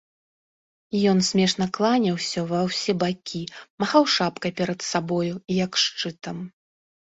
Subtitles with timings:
[1.11, 3.43] Ён смешна кланяўся ва ўсе бакі,
[3.85, 5.31] махаў шапкай перад сабою,
[5.63, 6.37] як шчытам.